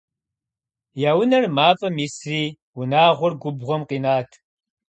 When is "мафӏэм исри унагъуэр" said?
1.55-3.33